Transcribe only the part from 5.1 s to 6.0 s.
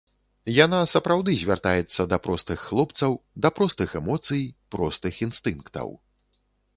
інстынктаў.